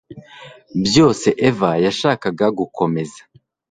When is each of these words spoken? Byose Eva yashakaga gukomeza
Byose 0.85 1.27
Eva 1.49 1.71
yashakaga 1.85 2.45
gukomeza 2.59 3.21